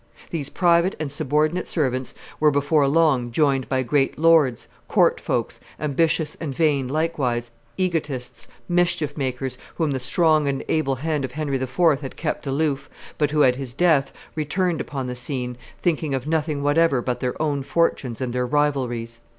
These 0.31 0.49
private 0.49 0.95
and 0.99 1.11
subordinate 1.11 1.67
servants 1.67 2.15
were 2.39 2.49
before 2.49 2.87
long 2.87 3.29
joined 3.31 3.69
by 3.69 3.83
great 3.83 4.17
lords, 4.17 4.67
court 4.87 5.19
folks, 5.19 5.59
ambitious 5.79 6.35
and 6.41 6.55
vain 6.55 6.87
likewise, 6.87 7.51
egotists, 7.77 8.47
mischief 8.67 9.15
makers, 9.15 9.59
whom 9.75 9.91
the 9.91 9.99
strong 9.99 10.47
and 10.47 10.63
able 10.69 10.95
hand 10.95 11.23
of 11.23 11.33
Henry 11.33 11.57
IV. 11.61 11.77
had 12.01 12.15
kept 12.17 12.47
aloof, 12.47 12.89
but 13.19 13.29
who, 13.29 13.43
at 13.43 13.57
his 13.57 13.75
death, 13.75 14.11
returned 14.33 14.81
upon 14.81 15.05
the 15.05 15.13
scene, 15.15 15.55
thinking 15.83 16.15
of 16.15 16.25
nothing 16.25 16.63
whatever 16.63 16.99
but 17.03 17.19
their 17.19 17.39
own 17.39 17.61
fortunes 17.61 18.21
and 18.21 18.33
their 18.33 18.47
rivalries. 18.47 19.19